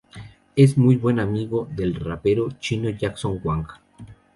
[0.55, 3.67] Es muy buen amigo del rapero chino Jackson Wang.